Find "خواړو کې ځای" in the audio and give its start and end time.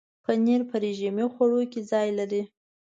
1.33-2.07